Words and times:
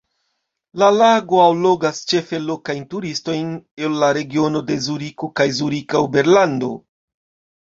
La 0.83 0.85
lago 0.93 1.41
allogas 1.41 1.99
ĉefe 2.13 2.39
lokajn 2.45 2.87
turistojn 2.93 3.53
el 3.85 3.99
la 4.05 4.09
regiono 4.19 4.63
de 4.71 4.79
Zuriko 4.87 5.31
kaj 5.43 5.47
Zurika 5.61 6.03
Oberlando. 6.09 6.73